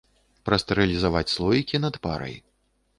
[0.49, 2.35] Прастэрылізаваць слоікі над парай.